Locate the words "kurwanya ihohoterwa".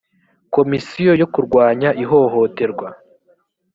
1.33-2.87